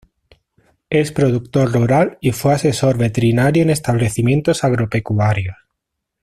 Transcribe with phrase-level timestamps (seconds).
[0.89, 5.57] Es productor rural y fue asesor veterinario en establecimientos agropecuarios.